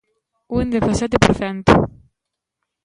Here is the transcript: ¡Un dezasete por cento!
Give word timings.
¡Un 0.57 0.65
dezasete 0.73 1.15
por 1.23 1.33
cento! 1.41 1.73